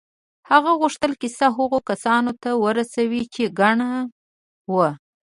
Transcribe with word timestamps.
هغه 0.49 0.71
غوښتل 0.81 1.11
کیسه 1.21 1.45
هغو 1.57 1.79
کسانو 1.89 2.31
ته 2.41 2.49
ورسوي 2.63 3.23
چې 3.33 3.43
کڼ 3.57 3.77
وو 4.71 4.87